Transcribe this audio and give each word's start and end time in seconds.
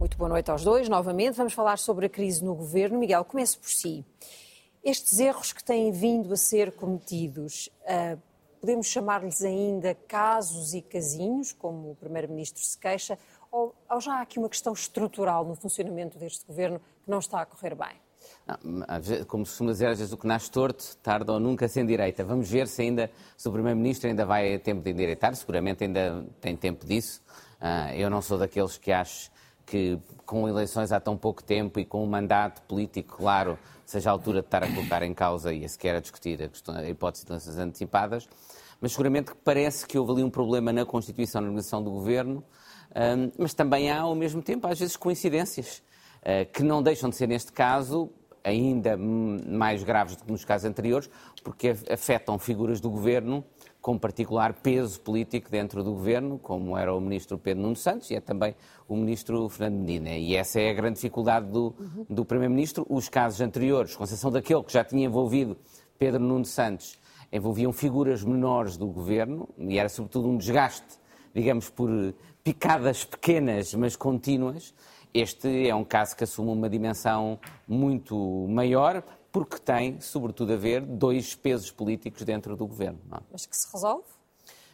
Muito 0.00 0.16
boa 0.16 0.30
noite 0.30 0.50
aos 0.50 0.64
dois, 0.64 0.88
novamente. 0.88 1.34
Vamos 1.34 1.52
falar 1.52 1.76
sobre 1.76 2.06
a 2.06 2.08
crise 2.08 2.42
no 2.42 2.54
governo. 2.54 2.98
Miguel, 2.98 3.22
comece 3.22 3.58
por 3.58 3.68
si. 3.68 4.02
Estes 4.82 5.20
erros 5.20 5.52
que 5.52 5.62
têm 5.62 5.92
vindo 5.92 6.32
a 6.32 6.38
ser 6.38 6.72
cometidos, 6.72 7.68
uh, 7.82 8.18
podemos 8.58 8.86
chamar-lhes 8.86 9.42
ainda 9.42 9.94
casos 10.08 10.72
e 10.72 10.80
casinhos, 10.80 11.52
como 11.52 11.90
o 11.90 11.96
Primeiro-Ministro 11.96 12.64
se 12.64 12.78
queixa, 12.78 13.18
ou, 13.52 13.74
ou 13.90 14.00
já 14.00 14.14
há 14.14 14.20
aqui 14.22 14.38
uma 14.38 14.48
questão 14.48 14.72
estrutural 14.72 15.44
no 15.44 15.54
funcionamento 15.54 16.18
deste 16.18 16.46
governo 16.46 16.78
que 17.04 17.10
não 17.10 17.18
está 17.18 17.42
a 17.42 17.44
correr 17.44 17.74
bem? 17.74 18.00
Não, 18.46 18.56
como 19.26 19.44
se 19.44 19.52
costuma 19.52 19.72
dizer, 19.72 19.88
às 19.88 19.98
vezes 19.98 20.14
o 20.14 20.16
que 20.16 20.26
nasce 20.26 20.50
torto, 20.50 20.96
tarde 21.02 21.30
ou 21.30 21.38
nunca 21.38 21.68
se 21.68 21.78
endireita. 21.78 22.24
Vamos 22.24 22.48
ver 22.48 22.68
se 22.68 22.80
ainda, 22.80 23.10
se 23.36 23.46
o 23.46 23.52
Primeiro-Ministro 23.52 24.08
ainda 24.08 24.24
vai 24.24 24.54
a 24.54 24.58
tempo 24.58 24.80
de 24.80 24.92
endireitar, 24.92 25.36
seguramente 25.36 25.84
ainda 25.84 26.24
tem 26.40 26.56
tempo 26.56 26.86
disso. 26.86 27.22
Uh, 27.60 27.92
eu 27.96 28.08
não 28.08 28.22
sou 28.22 28.38
daqueles 28.38 28.78
que 28.78 28.90
acho 28.90 29.30
que 29.70 30.00
com 30.26 30.48
eleições 30.48 30.90
há 30.90 30.98
tão 30.98 31.16
pouco 31.16 31.44
tempo 31.44 31.78
e 31.78 31.84
com 31.84 32.02
um 32.02 32.06
mandato 32.06 32.60
político 32.62 33.18
claro, 33.18 33.56
seja 33.86 34.10
a 34.10 34.12
altura 34.12 34.40
de 34.40 34.48
estar 34.48 34.64
a 34.64 34.66
colocar 34.66 35.00
em 35.04 35.14
causa 35.14 35.54
e 35.54 35.64
a 35.64 35.68
sequer 35.68 35.94
a 35.94 36.00
discutir 36.00 36.42
a, 36.42 36.48
questão, 36.48 36.74
a 36.74 36.88
hipótese 36.88 37.24
de 37.24 37.30
eleições 37.30 37.56
antecipadas, 37.56 38.28
mas 38.80 38.90
seguramente 38.90 39.30
parece 39.44 39.86
que 39.86 39.96
houve 39.96 40.10
ali 40.10 40.24
um 40.24 40.30
problema 40.30 40.72
na 40.72 40.84
constituição 40.84 41.40
na 41.40 41.46
organização 41.46 41.84
do 41.84 41.88
governo, 41.88 42.42
um, 42.90 43.30
mas 43.38 43.54
também 43.54 43.92
há, 43.92 44.00
ao 44.00 44.14
mesmo 44.16 44.42
tempo, 44.42 44.66
às 44.66 44.80
vezes, 44.80 44.96
coincidências, 44.96 45.84
uh, 46.22 46.50
que 46.52 46.64
não 46.64 46.82
deixam 46.82 47.08
de 47.08 47.14
ser, 47.14 47.28
neste 47.28 47.52
caso, 47.52 48.10
ainda 48.42 48.96
mais 48.96 49.84
graves 49.84 50.16
do 50.16 50.24
que 50.24 50.32
nos 50.32 50.44
casos 50.44 50.64
anteriores, 50.68 51.08
porque 51.44 51.76
afetam 51.88 52.40
figuras 52.40 52.80
do 52.80 52.90
governo 52.90 53.44
com 53.80 53.98
particular 53.98 54.52
peso 54.54 55.00
político 55.00 55.50
dentro 55.50 55.82
do 55.82 55.92
governo, 55.92 56.38
como 56.38 56.76
era 56.76 56.94
o 56.94 57.00
ministro 57.00 57.38
Pedro 57.38 57.62
Nuno 57.62 57.76
Santos 57.76 58.10
e 58.10 58.14
é 58.14 58.20
também 58.20 58.54
o 58.86 58.94
ministro 58.94 59.48
Fernando 59.48 59.80
Medina. 59.80 60.10
E 60.10 60.36
essa 60.36 60.60
é 60.60 60.70
a 60.70 60.74
grande 60.74 60.96
dificuldade 60.96 61.46
do, 61.46 61.74
do 62.08 62.24
primeiro-ministro. 62.24 62.86
Os 62.88 63.08
casos 63.08 63.40
anteriores, 63.40 63.96
com 63.96 64.04
exceção 64.04 64.30
daquele 64.30 64.62
que 64.62 64.72
já 64.72 64.84
tinha 64.84 65.06
envolvido 65.06 65.56
Pedro 65.98 66.20
Nuno 66.20 66.44
Santos, 66.44 66.98
envolviam 67.32 67.72
figuras 67.72 68.22
menores 68.22 68.76
do 68.76 68.86
governo 68.86 69.48
e 69.56 69.78
era 69.78 69.88
sobretudo 69.88 70.28
um 70.28 70.36
desgaste, 70.36 70.98
digamos, 71.34 71.70
por 71.70 71.88
picadas 72.44 73.04
pequenas, 73.04 73.72
mas 73.74 73.96
contínuas. 73.96 74.74
Este 75.12 75.68
é 75.68 75.74
um 75.74 75.84
caso 75.84 76.16
que 76.16 76.24
assume 76.24 76.50
uma 76.50 76.68
dimensão 76.68 77.38
muito 77.66 78.46
maior, 78.48 79.02
porque 79.32 79.58
tem, 79.58 80.00
sobretudo, 80.00 80.52
a 80.52 80.56
ver 80.56 80.82
dois 80.82 81.34
pesos 81.34 81.70
políticos 81.70 82.22
dentro 82.22 82.56
do 82.56 82.66
governo. 82.66 83.00
É? 83.12 83.18
Mas 83.30 83.46
que 83.46 83.56
se 83.56 83.68
resolve? 83.72 84.04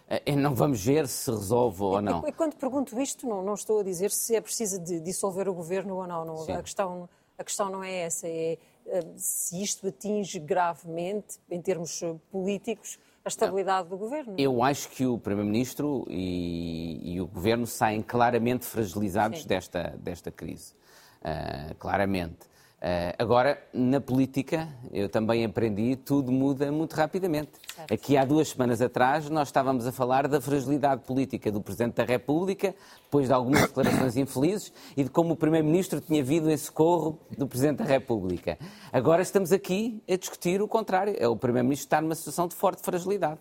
Eh, 0.09 0.37
não 0.37 0.55
vamos 0.55 0.85
ver 0.85 1.09
se 1.09 1.31
resolve 1.31 1.83
ou 1.83 2.01
não. 2.01 2.27
E, 2.27 2.33
quando 2.33 2.55
pergunto 2.57 2.99
isto, 3.01 3.27
não, 3.27 3.43
não, 3.43 3.55
estou 3.55 3.81
a 3.81 3.83
dizer 3.83 4.11
se 4.11 4.35
é 4.35 4.41
preciso 4.41 4.79
de 4.79 5.01
dissolver 5.01 5.49
o 5.49 5.55
governo 5.55 5.97
ou 5.97 6.07
não. 6.07 6.25
não 6.25 6.43
a, 6.43 6.63
questão, 6.63 7.09
a 7.37 7.45
questão 7.45 7.71
não 7.71 7.83
é 7.83 8.03
essa. 8.03 8.27
É 8.29 8.59
eh, 8.87 9.05
se 9.17 9.61
isto 9.63 9.87
atinge 9.89 10.39
gravemente, 10.39 11.39
em 11.51 11.61
termos 11.61 12.03
eh, 12.03 12.15
políticos, 12.31 12.99
a 13.25 13.29
estabilidade 13.29 13.89
do 13.89 13.97
governo. 13.97 14.37
Eu 14.39 14.63
acho 14.63 14.89
que 14.91 15.05
o 15.05 15.19
Primeiro-Ministro 15.19 16.07
e, 16.09 17.15
e, 17.15 17.21
o 17.21 17.27
governo 17.27 17.67
saem 17.67 18.01
claramente 18.01 18.65
fragilizados 18.65 19.45
desta, 19.45 19.97
desta 19.99 20.31
crise. 20.31 20.75
Uh, 21.21 21.75
claramente. 21.75 22.47
Uh, 22.77 23.17
agora, 23.19 23.59
na 23.73 24.03
política, 24.03 24.69
eu 24.93 25.09
também 25.09 25.43
aprendi, 25.47 25.97
tudo 25.97 26.31
muda 26.31 26.71
muito 26.71 26.93
rapidamente. 26.93 27.53
Certo. 27.75 27.95
Aqui 27.95 28.19
há 28.19 28.25
duas 28.25 28.49
semanas 28.49 28.83
atrás, 28.83 29.31
nós 29.31 29.49
estávamos 29.49 29.87
a 29.87 29.93
falar 29.93 30.29
da 30.29 30.43
fragilidade 30.43 31.03
política 31.03 31.51
do 31.51 31.63
Presidente 31.63 31.95
da 31.95 32.05
República, 32.05 32.75
depois 33.05 33.29
de 33.29 33.33
algumas 33.33 33.63
declarações 33.63 34.15
infelizes, 34.19 34.75
e 34.95 35.03
de 35.03 35.09
como 35.09 35.33
o 35.33 35.37
Primeiro-Ministro 35.37 36.03
tinha 36.03 36.23
vindo 36.23 36.51
em 36.51 36.57
socorro 36.57 37.19
do 37.37 37.47
Presidente 37.47 37.79
da 37.79 37.85
República. 37.85 38.59
Agora 38.93 39.23
estamos 39.23 39.53
aqui 39.53 40.03
a 40.07 40.15
discutir 40.15 40.61
o 40.61 40.69
contrário. 40.69 41.17
É 41.19 41.27
o 41.27 41.35
Primeiro-Ministro 41.35 41.87
está 41.87 42.03
numa 42.03 42.15
situação 42.15 42.47
de 42.47 42.55
forte 42.55 42.83
fragilidade. 42.83 43.41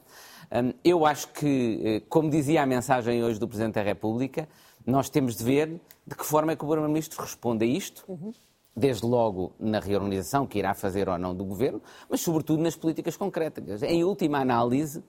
Um, 0.49 0.71
eu 0.81 1.05
acho 1.05 1.27
que, 1.33 1.81
eh, 1.83 2.01
como 2.07 2.29
dizia 2.29 2.63
a 2.63 2.65
mensagem 2.65 3.21
hoje 3.21 3.37
do 3.37 3.47
Presidente 3.47 3.73
da 3.73 3.81
República, 3.81 4.47
nós 4.85 5.09
temos 5.09 5.35
de 5.35 5.43
ver 5.43 5.81
de 6.07 6.15
que 6.15 6.25
forma 6.25 6.53
é 6.53 6.55
que 6.55 6.63
o 6.63 6.67
Primeiro-Ministro 6.67 7.21
responde 7.21 7.65
a 7.65 7.67
isto. 7.67 8.05
Uhum 8.07 8.31
desde 8.75 9.05
logo 9.05 9.53
na 9.59 9.79
reorganização 9.79 10.45
que 10.45 10.59
irá 10.59 10.73
fazer 10.73 11.07
ou 11.07 11.17
não 11.17 11.33
do 11.33 11.45
governo, 11.45 11.81
mas 12.09 12.21
sobretudo 12.21 12.61
nas 12.61 12.75
políticas 12.75 13.15
concretas. 13.15 13.81
Em 13.83 14.03
última 14.03 14.39
análise, 14.39 15.03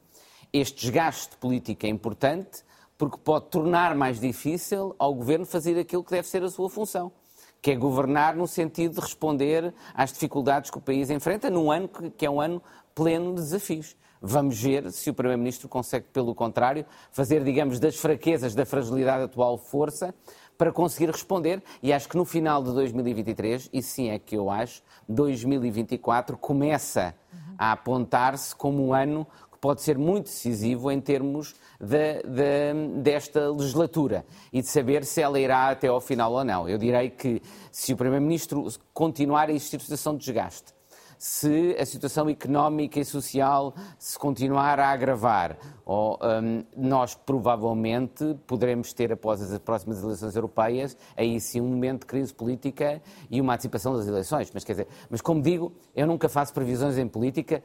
este 0.53 0.82
desgaste 0.82 1.37
político 1.37 1.84
é 1.84 1.88
importante 1.88 2.65
porque 2.97 3.19
pode 3.19 3.47
tornar 3.47 3.94
mais 3.94 4.21
difícil 4.21 4.94
ao 4.99 5.12
governo 5.12 5.44
fazer 5.44 5.78
aquilo 5.78 6.05
que 6.05 6.12
deve 6.12 6.28
ser 6.28 6.43
a 6.43 6.49
sua 6.49 6.71
função, 6.71 7.12
que 7.60 7.72
é 7.72 7.76
governar 7.76 8.37
no 8.37 8.47
sentido 8.47 8.94
de 8.94 9.00
responder 9.00 9.75
às 9.94 10.12
dificuldades 10.12 10.71
que 10.71 10.78
o 10.78 10.81
país 10.81 11.10
enfrenta 11.10 11.50
num 11.50 11.71
ano 11.71 11.88
que 11.88 12.25
é 12.25 12.31
um 12.31 12.41
ano 12.41 12.62
pleno 12.94 13.34
de 13.34 13.43
desafios. 13.43 13.97
Vamos 14.21 14.60
ver 14.60 14.91
se 14.93 15.10
o 15.10 15.15
Primeiro-Ministro 15.15 15.69
consegue, 15.69 16.06
pelo 16.12 16.34
contrário, 16.34 16.87
fazer, 17.10 17.44
digamos, 17.44 17.78
das 17.78 17.97
fraquezas 17.97 18.55
da 18.55 18.65
fragilidade 18.65 19.25
atual 19.25 19.59
força 19.59 20.15
para 20.56 20.72
conseguir 20.72 21.11
responder. 21.11 21.62
E 21.83 21.93
acho 21.93 22.09
que 22.09 22.17
no 22.17 22.25
final 22.25 22.62
de 22.62 22.72
2023, 22.72 23.71
e 23.72 23.83
sim 23.83 24.11
é 24.11 24.19
que 24.19 24.37
eu 24.37 24.50
acho, 24.50 24.83
2024 25.09 26.37
começa 26.37 27.15
a 27.59 27.72
apontar-se 27.72 28.55
como 28.55 28.87
um 28.87 28.94
ano 28.94 29.27
que 29.50 29.59
pode 29.59 29.81
ser 29.81 29.97
muito 29.97 30.27
decisivo 30.27 30.91
em 30.91 31.00
termos 31.00 31.55
de, 31.81 32.22
de, 32.22 33.00
desta 33.00 33.50
legislatura 33.50 34.27
e 34.53 34.61
de 34.61 34.69
saber 34.69 35.05
se 35.05 35.22
ela 35.22 35.41
irá 35.41 35.71
até 35.71 35.89
ao 35.89 36.00
final 36.00 36.33
ou 36.33 36.44
não. 36.44 36.69
Eu 36.69 36.77
direi 36.77 37.09
que 37.09 37.41
se 37.73 37.93
o 37.93 37.97
Primeiro-Ministro 37.97 38.67
continuar 38.93 39.49
a 39.49 39.53
existir 39.53 39.81
situação 39.81 40.15
de 40.15 40.25
desgaste, 40.25 40.75
se 41.19 41.77
a 41.78 41.87
situação 41.87 42.28
económica 42.28 43.00
e 43.00 43.04
social 43.04 43.75
se 43.99 44.19
continuar 44.19 44.78
a 44.78 44.88
agravar. 44.88 45.56
Ou, 45.84 46.19
um, 46.22 46.65
nós 46.77 47.15
provavelmente 47.15 48.37
poderemos 48.47 48.93
ter, 48.93 49.12
após 49.12 49.41
as 49.41 49.59
próximas 49.59 50.03
eleições 50.03 50.34
europeias, 50.34 50.97
aí 51.16 51.41
sim 51.41 51.60
um 51.60 51.69
momento 51.69 52.00
de 52.00 52.06
crise 52.06 52.34
política 52.34 53.00
e 53.31 53.41
uma 53.41 53.55
antecipação 53.55 53.97
das 53.97 54.06
eleições. 54.06 54.50
Mas, 54.53 54.65
quer 54.65 54.72
dizer, 54.72 54.88
mas 55.09 55.21
como 55.21 55.41
digo, 55.41 55.72
eu 55.94 56.06
nunca 56.06 56.28
faço 56.28 56.53
previsões 56.53 56.99
em 56.99 57.06
política, 57.06 57.62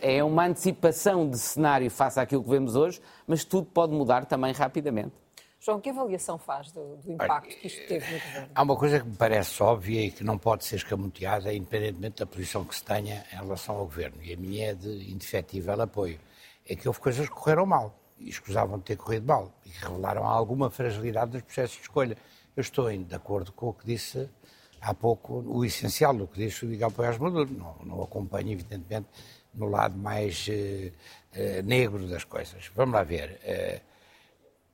é 0.00 0.22
uma 0.22 0.46
antecipação 0.46 1.28
de 1.28 1.38
cenário 1.38 1.90
face 1.90 2.20
àquilo 2.20 2.42
que 2.42 2.50
vemos 2.50 2.76
hoje, 2.76 3.00
mas 3.26 3.44
tudo 3.44 3.66
pode 3.66 3.92
mudar 3.92 4.24
também 4.26 4.52
rapidamente. 4.52 5.25
João, 5.66 5.80
que 5.80 5.90
avaliação 5.90 6.38
faz 6.38 6.70
do, 6.70 6.96
do 6.98 7.10
impacto 7.10 7.56
que 7.56 7.66
isto 7.66 7.88
teve 7.88 8.06
no 8.06 8.20
governo? 8.20 8.48
Há 8.54 8.62
uma 8.62 8.76
coisa 8.76 9.00
que 9.00 9.08
me 9.08 9.16
parece 9.16 9.60
óbvia 9.60 10.06
e 10.06 10.12
que 10.12 10.22
não 10.22 10.38
pode 10.38 10.64
ser 10.64 10.76
escamoteada, 10.76 11.52
independentemente 11.52 12.20
da 12.20 12.26
posição 12.26 12.64
que 12.64 12.72
se 12.72 12.84
tenha 12.84 13.24
em 13.32 13.34
relação 13.34 13.74
ao 13.74 13.84
governo, 13.84 14.22
e 14.22 14.32
a 14.32 14.36
minha 14.36 14.70
é 14.70 14.74
de 14.74 15.10
indefetível 15.10 15.82
apoio, 15.82 16.20
é 16.68 16.76
que 16.76 16.86
houve 16.86 17.00
coisas 17.00 17.28
que 17.28 17.34
correram 17.34 17.66
mal 17.66 17.98
e 18.16 18.28
escusavam 18.28 18.78
de 18.78 18.84
ter 18.84 18.96
corrido 18.96 19.26
mal 19.26 19.52
e 19.64 19.70
que 19.70 19.84
revelaram 19.84 20.24
alguma 20.24 20.70
fragilidade 20.70 21.32
dos 21.32 21.42
processos 21.42 21.78
de 21.78 21.82
escolha. 21.82 22.16
Eu 22.56 22.60
estou 22.60 22.88
de 22.88 23.14
acordo 23.16 23.50
com 23.50 23.70
o 23.70 23.74
que 23.74 23.84
disse 23.84 24.30
há 24.80 24.94
pouco, 24.94 25.42
o 25.48 25.64
essencial 25.64 26.14
do 26.14 26.28
que 26.28 26.38
disse 26.38 26.64
o 26.64 26.68
Miguel 26.68 26.92
Poiás 26.92 27.18
Maduro. 27.18 27.52
Não, 27.52 27.74
não 27.84 28.02
acompanho, 28.04 28.52
evidentemente, 28.52 29.08
no 29.52 29.68
lado 29.68 29.98
mais 29.98 30.46
uh, 30.46 30.52
uh, 30.52 31.62
negro 31.64 32.06
das 32.06 32.22
coisas. 32.22 32.70
Vamos 32.72 32.94
lá 32.94 33.02
ver. 33.02 33.40
Uh, 33.42 33.95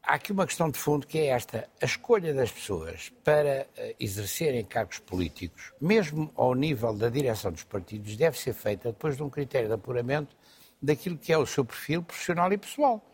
há 0.03 0.15
aqui 0.15 0.33
uma 0.33 0.47
questão 0.47 0.71
de 0.71 0.79
fundo 0.79 1.07
que 1.07 1.19
é 1.19 1.27
esta: 1.27 1.69
a 1.81 1.85
escolha 1.85 2.35
das 2.35 2.51
pessoas 2.51 3.13
para 3.23 3.69
eh, 3.77 3.97
exercerem 4.01 4.65
cargos 4.65 4.99
políticos, 4.99 5.73
mesmo 5.81 6.31
ao 6.35 6.55
nível 6.55 6.93
da 6.93 7.09
direção 7.09 7.53
dos 7.53 7.65
partidos, 7.65 8.17
deve 8.17 8.39
ser 8.39 8.53
feita 8.53 8.91
depois 8.91 9.17
de 9.17 9.23
um 9.23 9.31
critério 9.31 9.69
de 9.69 9.75
apuramento 9.75 10.37
daquilo 10.81 11.17
que 11.17 11.33
é 11.33 11.39
o 11.39 11.47
seu 11.47 11.65
perfil 11.65 12.03
profissional 12.03 12.53
e 12.53 12.59
pessoal. 12.59 13.05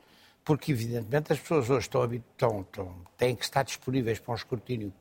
Porque, 0.45 0.73
evidentemente, 0.73 1.33
as 1.33 1.39
pessoas 1.39 1.69
hoje 1.69 1.81
estão, 1.81 2.05
estão, 2.11 2.61
estão, 2.63 3.05
têm 3.19 3.37
que 3.37 3.45
estar 3.45 3.63
disponíveis 3.63 4.19
para 4.19 4.33
um 4.33 4.37
escrutínio 4.37 4.93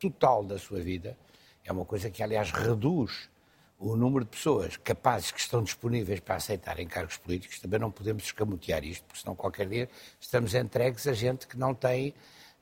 total 0.00 0.42
da 0.42 0.58
sua 0.58 0.80
vida. 0.80 1.16
É 1.64 1.70
uma 1.70 1.84
coisa 1.84 2.10
que, 2.10 2.22
aliás, 2.22 2.50
reduz 2.50 3.30
o 3.80 3.96
número 3.96 4.26
de 4.26 4.30
pessoas 4.30 4.76
capazes 4.76 5.30
que 5.30 5.40
estão 5.40 5.62
disponíveis 5.62 6.20
para 6.20 6.34
aceitarem 6.34 6.86
cargos 6.86 7.16
políticos, 7.16 7.58
também 7.58 7.80
não 7.80 7.90
podemos 7.90 8.24
escamotear 8.24 8.84
isto, 8.84 9.02
porque 9.04 9.22
senão 9.22 9.34
qualquer 9.34 9.66
dia 9.66 9.88
estamos 10.20 10.54
entregues 10.54 11.06
a 11.06 11.14
gente 11.14 11.46
que 11.48 11.56
não 11.56 11.74
tem 11.74 12.14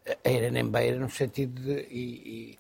eh, 0.06 0.16
eira 0.24 0.50
nem 0.50 0.64
beira 0.64 0.96
no 0.98 1.10
sentido 1.10 1.60
de... 1.60 1.80
E, 1.90 2.52
e, 2.54 2.58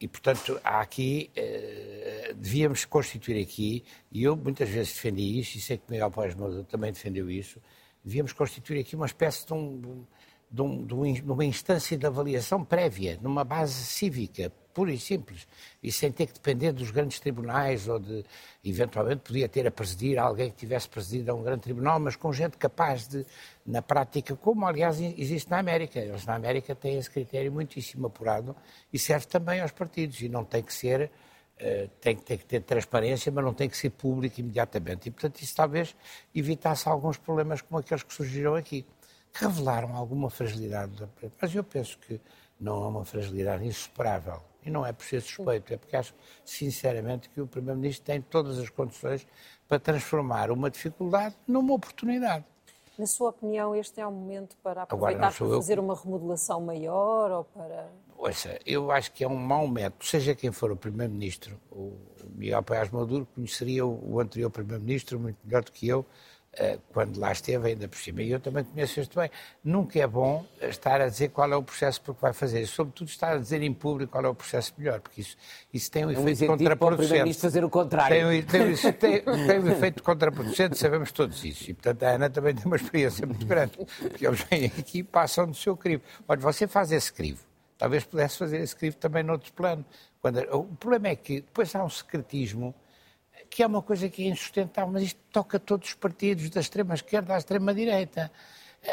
e 0.00 0.08
portanto, 0.08 0.58
há 0.64 0.80
aqui, 0.80 1.30
eh, 1.36 2.34
devíamos 2.34 2.84
constituir 2.84 3.40
aqui, 3.40 3.84
e 4.10 4.24
eu 4.24 4.34
muitas 4.34 4.68
vezes 4.68 4.94
defendi 4.94 5.38
isso, 5.38 5.58
e 5.58 5.60
sei 5.60 5.76
que 5.78 5.84
Miguel 5.88 6.10
Paz 6.10 6.34
Moura 6.34 6.64
também 6.64 6.90
defendeu 6.90 7.30
isso, 7.30 7.60
devíamos 8.02 8.32
constituir 8.32 8.80
aqui 8.80 8.96
uma 8.96 9.06
espécie 9.06 9.46
de 9.46 9.52
um, 9.52 10.04
de, 10.50 10.62
um, 10.62 10.84
de, 10.84 11.22
uma 11.22 11.44
instância 11.44 11.96
de 11.96 12.06
avaliação 12.06 12.64
prévia, 12.64 13.18
numa 13.22 13.44
base 13.44 13.84
cívica, 13.84 14.50
pura 14.72 14.92
e 14.92 14.98
simples, 14.98 15.46
e 15.82 15.90
sem 15.90 16.10
ter 16.10 16.26
que 16.26 16.34
depender 16.34 16.72
dos 16.72 16.90
grandes 16.90 17.20
tribunais 17.20 17.88
ou 17.88 17.98
de, 17.98 18.24
eventualmente, 18.64 19.22
podia 19.22 19.48
ter 19.48 19.66
a 19.66 19.70
presidir 19.70 20.18
alguém 20.18 20.50
que 20.50 20.56
tivesse 20.56 20.88
presidido 20.88 21.30
a 21.30 21.34
um 21.34 21.42
grande 21.42 21.62
tribunal, 21.62 21.98
mas 21.98 22.16
com 22.16 22.32
gente 22.32 22.56
capaz 22.56 23.06
de, 23.08 23.24
na 23.66 23.82
prática, 23.82 24.36
como 24.36 24.66
aliás 24.66 25.00
existe 25.00 25.50
na 25.50 25.58
América. 25.58 25.98
Eles 25.98 26.24
na 26.26 26.34
América 26.34 26.74
têm 26.74 26.98
esse 26.98 27.10
critério 27.10 27.52
muitíssimo 27.52 28.06
apurado 28.06 28.54
e 28.92 28.98
serve 28.98 29.26
também 29.26 29.60
aos 29.60 29.72
partidos 29.72 30.20
e 30.20 30.28
não 30.28 30.44
tem 30.44 30.62
que 30.62 30.72
ser 30.74 31.10
Uh, 31.60 31.86
tem, 32.00 32.16
tem, 32.16 32.38
que 32.38 32.46
ter 32.46 32.62
transparência, 32.62 33.30
mas 33.30 33.44
não 33.44 33.52
tem 33.52 33.68
que 33.68 33.76
ser 33.76 33.90
público 33.90 34.40
imediatamente. 34.40 35.08
E, 35.08 35.10
portanto, 35.10 35.42
isso 35.42 35.54
talvez 35.54 35.94
evitasse 36.34 36.88
alguns 36.88 37.18
problemas 37.18 37.60
como 37.60 37.78
aqueles 37.78 38.02
que 38.02 38.14
surgiram 38.14 38.54
aqui, 38.54 38.86
que 39.30 39.44
revelaram 39.44 39.94
alguma 39.94 40.30
fragilidade 40.30 40.92
da 40.92 41.06
Mas 41.38 41.54
eu 41.54 41.62
penso 41.62 41.98
que 41.98 42.18
não 42.58 42.84
é 42.84 42.88
uma 42.88 43.04
fragilidade 43.04 43.66
insuperável. 43.66 44.40
E 44.64 44.70
não 44.70 44.84
é 44.84 44.92
por 44.92 45.04
ser 45.04 45.20
suspeito, 45.22 45.72
é 45.72 45.76
porque 45.76 45.96
acho, 45.96 46.14
sinceramente, 46.44 47.28
que 47.30 47.40
o 47.40 47.46
Primeiro-Ministro 47.46 48.04
tem 48.04 48.20
todas 48.20 48.58
as 48.58 48.68
condições 48.68 49.26
para 49.66 49.78
transformar 49.78 50.50
uma 50.50 50.70
dificuldade 50.70 51.34
numa 51.46 51.74
oportunidade. 51.74 52.44
Na 52.98 53.06
sua 53.06 53.30
opinião, 53.30 53.74
este 53.74 54.00
é 54.00 54.06
o 54.06 54.12
momento 54.12 54.56
para 54.62 54.82
aproveitar 54.82 55.32
para 55.32 55.48
fazer 55.48 55.78
eu... 55.78 55.82
uma 55.82 55.94
remodelação 55.94 56.60
maior 56.60 57.30
ou 57.30 57.44
para. 57.44 57.88
Ouça, 58.18 58.58
eu 58.66 58.90
acho 58.90 59.10
que 59.12 59.24
é 59.24 59.28
um 59.28 59.36
mau 59.36 59.66
método, 59.66 60.04
seja 60.04 60.34
quem 60.34 60.52
for 60.52 60.70
o 60.70 60.76
Primeiro-Ministro, 60.76 61.58
o 61.72 61.96
Miguel 62.34 62.62
Paes 62.62 62.90
Maduro 62.90 63.26
conheceria 63.34 63.86
o 63.86 64.20
anterior 64.20 64.50
Primeiro-Ministro 64.50 65.18
muito 65.18 65.38
melhor 65.42 65.64
do 65.64 65.72
que 65.72 65.88
eu, 65.88 66.04
quando 66.92 67.18
lá 67.18 67.32
esteve, 67.32 67.68
ainda 67.68 67.88
por 67.88 67.98
cima. 67.98 68.22
E 68.22 68.30
eu 68.30 68.40
também 68.40 68.64
conheço 68.64 69.00
este 69.00 69.14
bem. 69.16 69.30
Nunca 69.62 69.98
é 69.98 70.06
bom 70.06 70.44
estar 70.60 71.00
a 71.00 71.08
dizer 71.08 71.28
qual 71.28 71.50
é 71.52 71.56
o 71.56 71.62
processo 71.62 72.00
porque 72.02 72.20
vai 72.20 72.32
fazer. 72.32 72.66
Sobretudo 72.66 73.08
estar 73.08 73.32
a 73.32 73.38
dizer 73.38 73.62
em 73.62 73.72
público 73.72 74.12
qual 74.12 74.24
é 74.24 74.28
o 74.28 74.34
processo 74.34 74.72
melhor, 74.76 75.00
porque 75.00 75.20
isso, 75.20 75.36
isso 75.72 75.90
tem 75.90 76.04
um, 76.04 76.10
é 76.10 76.18
um 76.18 76.28
efeito 76.28 76.46
contraproducente. 76.46 77.34
fazer 77.34 77.64
o 77.64 77.70
contrário. 77.70 78.28
Tem, 78.28 78.42
tem, 78.42 78.74
tem, 78.94 79.22
tem 79.22 79.60
um 79.60 79.68
efeito 79.68 80.02
contraproducente, 80.02 80.76
sabemos 80.76 81.12
todos 81.12 81.44
isso. 81.44 81.70
E, 81.70 81.74
portanto, 81.74 82.02
a 82.02 82.08
Ana 82.10 82.28
também 82.28 82.54
tem 82.54 82.66
uma 82.66 82.76
experiência 82.76 83.26
muito 83.26 83.46
grande. 83.46 83.72
Porque 83.98 84.26
eles 84.26 84.44
vêm 84.50 84.66
aqui 84.66 84.98
e 84.98 85.04
passam 85.04 85.46
do 85.46 85.54
seu 85.54 85.76
crivo. 85.76 86.02
Olha, 86.26 86.40
você 86.40 86.66
faz 86.66 86.90
esse 86.90 87.12
crivo. 87.12 87.44
Talvez 87.78 88.04
pudesse 88.04 88.36
fazer 88.36 88.58
esse 88.58 88.76
crivo 88.76 88.96
também 88.96 89.22
noutros 89.22 89.50
planos. 89.52 89.86
Quando, 90.20 90.38
o 90.54 90.64
problema 90.64 91.08
é 91.08 91.16
que 91.16 91.40
depois 91.40 91.74
há 91.74 91.82
um 91.82 91.88
secretismo 91.88 92.74
que 93.48 93.62
é 93.62 93.66
uma 93.66 93.82
coisa 93.82 94.08
que 94.08 94.24
é 94.24 94.28
insustentável, 94.28 94.92
mas 94.92 95.04
isto 95.04 95.20
toca 95.32 95.58
todos 95.58 95.88
os 95.88 95.94
partidos, 95.94 96.50
da 96.50 96.60
extrema-esquerda 96.60 97.34
à 97.34 97.38
extrema-direita. 97.38 98.30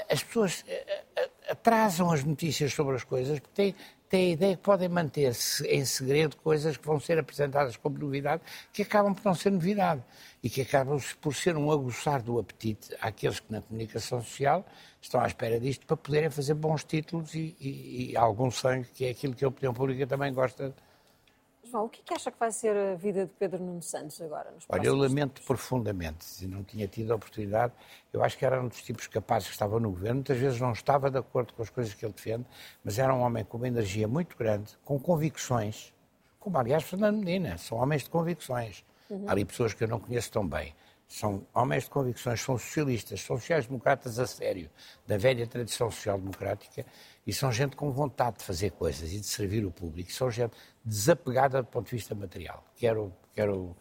As 0.09 0.23
pessoas 0.23 0.65
eh, 0.67 1.03
eh, 1.15 1.29
atrasam 1.49 2.11
as 2.11 2.23
notícias 2.23 2.73
sobre 2.73 2.95
as 2.95 3.03
coisas 3.03 3.39
porque 3.39 3.55
têm, 3.55 3.75
têm 4.09 4.29
a 4.29 4.33
ideia 4.33 4.55
que 4.57 4.61
podem 4.61 4.89
manter-se 4.89 5.65
em 5.65 5.85
segredo 5.85 6.35
coisas 6.37 6.75
que 6.75 6.85
vão 6.85 6.99
ser 6.99 7.17
apresentadas 7.17 7.77
como 7.77 7.97
novidade, 7.97 8.41
que 8.73 8.81
acabam 8.81 9.13
por 9.13 9.23
não 9.23 9.33
ser 9.33 9.51
novidade 9.51 10.03
e 10.43 10.49
que 10.49 10.61
acabam 10.61 10.99
por 11.21 11.33
ser 11.33 11.55
um 11.55 11.71
aguçar 11.71 12.21
do 12.21 12.37
apetite 12.37 12.93
àqueles 12.99 13.39
que 13.39 13.51
na 13.51 13.61
comunicação 13.61 14.21
social 14.21 14.65
estão 15.01 15.21
à 15.21 15.27
espera 15.27 15.59
disto 15.59 15.85
para 15.85 15.95
poderem 15.95 16.29
fazer 16.29 16.53
bons 16.53 16.83
títulos 16.83 17.33
e, 17.33 17.55
e, 17.59 18.11
e 18.11 18.17
algum 18.17 18.51
sangue, 18.51 18.89
que 18.93 19.05
é 19.05 19.09
aquilo 19.11 19.33
que 19.33 19.45
a 19.45 19.47
opinião 19.47 19.73
pública 19.73 20.05
também 20.05 20.33
gosta 20.33 20.75
João, 21.69 21.85
o 21.85 21.89
que, 21.89 22.01
é 22.01 22.03
que 22.03 22.13
acha 22.13 22.31
que 22.31 22.39
vai 22.39 22.51
ser 22.51 22.75
a 22.75 22.95
vida 22.95 23.25
de 23.25 23.31
Pedro 23.33 23.63
Nuno 23.63 23.81
Santos 23.81 24.21
agora? 24.21 24.51
Nos 24.51 24.65
Olha, 24.69 24.87
eu 24.87 24.95
lamento 24.95 25.33
tempos? 25.33 25.45
profundamente, 25.45 26.25
se 26.25 26.47
não 26.47 26.63
tinha 26.63 26.87
tido 26.87 27.11
a 27.11 27.15
oportunidade, 27.15 27.73
eu 28.11 28.23
acho 28.23 28.37
que 28.37 28.45
era 28.45 28.61
um 28.61 28.67
dos 28.67 28.81
tipos 28.81 29.07
capazes 29.07 29.47
que 29.47 29.53
estava 29.53 29.79
no 29.79 29.89
governo, 29.89 30.15
muitas 30.15 30.37
vezes 30.37 30.59
não 30.59 30.71
estava 30.71 31.11
de 31.11 31.17
acordo 31.17 31.53
com 31.53 31.61
as 31.61 31.69
coisas 31.69 31.93
que 31.93 32.05
ele 32.05 32.13
defende, 32.13 32.45
mas 32.83 32.97
era 32.97 33.13
um 33.13 33.21
homem 33.21 33.43
com 33.43 33.57
uma 33.57 33.67
energia 33.67 34.07
muito 34.07 34.37
grande, 34.37 34.77
com 34.83 34.99
convicções, 34.99 35.93
como 36.39 36.57
aliás 36.57 36.83
Fernando 36.83 37.17
Medina, 37.17 37.57
são 37.57 37.77
homens 37.77 38.03
de 38.03 38.09
convicções. 38.09 38.85
Uhum. 39.09 39.25
Há 39.27 39.31
ali 39.31 39.45
pessoas 39.45 39.73
que 39.73 39.83
eu 39.83 39.87
não 39.87 39.99
conheço 39.99 40.31
tão 40.31 40.47
bem. 40.47 40.73
São 41.07 41.47
homens 41.53 41.85
de 41.85 41.89
convicções, 41.89 42.41
são 42.41 42.57
socialistas, 42.57 43.21
são 43.21 43.37
sociais-democratas 43.37 44.19
a 44.19 44.27
sério, 44.27 44.69
da 45.05 45.17
velha 45.17 45.47
tradição 45.47 45.89
social-democrática, 45.89 46.85
e 47.25 47.31
são 47.31 47.51
gente 47.51 47.75
com 47.75 47.91
vontade 47.91 48.39
de 48.39 48.43
fazer 48.43 48.71
coisas 48.71 49.13
e 49.13 49.19
de 49.19 49.25
servir 49.25 49.65
o 49.65 49.71
público. 49.71 50.11
São 50.11 50.29
gente 50.29 50.53
desapegada 50.83 51.61
do 51.61 51.67
ponto 51.67 51.85
de 51.85 51.95
vista 51.95 52.13
material. 52.13 52.63
Quer 52.75 52.97
o, 52.97 53.11
quer 53.33 53.49
o, 53.49 53.75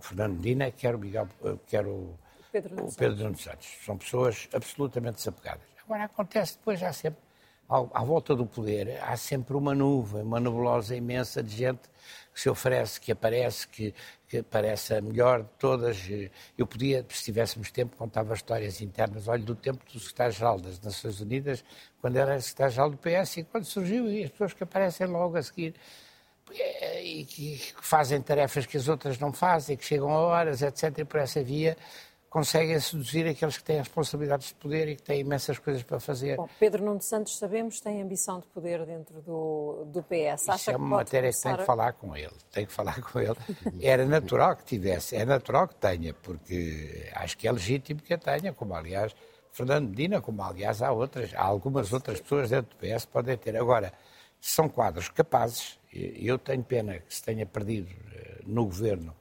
Fernando 0.00 0.34
Medina, 0.34 0.70
quer 0.70 0.94
o, 0.94 0.98
Miguel, 0.98 1.28
quer 1.66 1.86
o 1.86 2.18
Pedro, 2.50 2.86
o 2.86 2.94
Pedro 2.94 3.16
Nuno 3.24 3.38
Santos. 3.38 3.68
São 3.84 3.96
pessoas 3.96 4.48
absolutamente 4.52 5.16
desapegadas. 5.16 5.62
Agora, 5.84 6.04
acontece 6.04 6.56
depois, 6.56 6.82
há 6.82 6.92
sempre, 6.92 7.20
à 7.68 8.04
volta 8.04 8.34
do 8.34 8.46
poder, 8.46 9.00
há 9.02 9.16
sempre 9.16 9.56
uma 9.56 9.74
nuvem, 9.74 10.22
uma 10.22 10.38
nebulosa 10.38 10.94
imensa 10.94 11.42
de 11.42 11.56
gente 11.56 11.88
que 12.32 12.40
se 12.40 12.50
oferece, 12.50 13.00
que 13.00 13.12
aparece, 13.12 13.66
que, 13.68 13.94
que 14.28 14.42
parece 14.42 14.94
a 14.94 15.00
melhor 15.00 15.42
de 15.42 15.48
todas. 15.58 15.98
Eu 16.58 16.66
podia, 16.66 17.04
se 17.08 17.24
tivéssemos 17.24 17.70
tempo, 17.70 17.96
contava 17.96 18.34
histórias 18.34 18.80
internas. 18.80 19.28
Olha, 19.28 19.42
do 19.42 19.54
tempo 19.54 19.84
do 19.92 19.98
secretário-geral 19.98 20.60
das 20.60 20.80
Nações 20.80 21.20
Unidas, 21.20 21.64
quando 22.00 22.16
era 22.16 22.40
secretário-geral 22.40 22.90
do 22.90 22.98
PS 22.98 23.38
e 23.38 23.44
quando 23.44 23.64
surgiu, 23.64 24.10
e 24.10 24.24
as 24.24 24.30
pessoas 24.30 24.52
que 24.52 24.62
aparecem 24.62 25.06
logo 25.06 25.36
a 25.36 25.42
seguir 25.42 25.74
e 27.02 27.24
que 27.24 27.72
fazem 27.80 28.20
tarefas 28.20 28.66
que 28.66 28.76
as 28.76 28.88
outras 28.88 29.18
não 29.18 29.32
fazem, 29.32 29.76
que 29.76 29.84
chegam 29.84 30.10
a 30.10 30.18
horas, 30.18 30.60
etc. 30.62 30.98
E 30.98 31.04
por 31.04 31.20
essa 31.20 31.42
via 31.42 31.76
conseguem 32.34 32.80
seduzir 32.80 33.28
aqueles 33.28 33.56
que 33.56 33.62
têm 33.62 33.78
responsabilidades 33.78 34.48
de 34.48 34.54
poder 34.56 34.88
e 34.88 34.96
que 34.96 35.02
têm 35.04 35.20
imensas 35.20 35.56
coisas 35.56 35.84
para 35.84 36.00
fazer. 36.00 36.36
Bom, 36.36 36.48
Pedro 36.58 36.84
Nuno 36.84 37.00
Santos, 37.00 37.38
sabemos, 37.38 37.78
tem 37.78 38.02
ambição 38.02 38.40
de 38.40 38.46
poder 38.48 38.84
dentro 38.84 39.22
do, 39.22 39.84
do 39.86 40.02
PS. 40.02 40.48
Acha 40.48 40.56
Isso 40.56 40.70
é 40.72 40.76
uma 40.76 40.96
matéria 40.96 41.30
que 41.30 41.40
tem 41.40 41.56
que 41.56 41.64
falar 41.64 41.92
com 41.92 42.16
ele. 42.16 42.34
Tem 42.50 42.66
que 42.66 42.72
falar 42.72 43.00
com 43.02 43.20
ele. 43.20 43.36
Era 43.80 44.04
natural 44.04 44.56
que 44.56 44.64
tivesse, 44.64 45.14
é 45.14 45.24
natural 45.24 45.68
que 45.68 45.76
tenha, 45.76 46.12
porque 46.12 47.08
acho 47.14 47.38
que 47.38 47.46
é 47.46 47.52
legítimo 47.52 48.00
que 48.00 48.12
a 48.12 48.18
tenha, 48.18 48.52
como 48.52 48.74
aliás 48.74 49.14
Fernando 49.52 49.90
Medina, 49.90 50.20
como 50.20 50.42
aliás 50.42 50.82
há 50.82 50.90
outras, 50.90 51.32
há 51.34 51.44
algumas 51.44 51.92
outras 51.92 52.20
pessoas 52.20 52.50
dentro 52.50 52.76
do 52.76 52.76
PS 52.76 53.06
podem 53.06 53.36
ter. 53.36 53.56
Agora, 53.56 53.92
são 54.40 54.68
quadros 54.68 55.08
capazes, 55.08 55.78
eu 55.92 56.36
tenho 56.36 56.64
pena 56.64 56.98
que 56.98 57.14
se 57.14 57.22
tenha 57.22 57.46
perdido 57.46 57.88
eh, 58.12 58.40
no 58.44 58.64
governo 58.64 59.14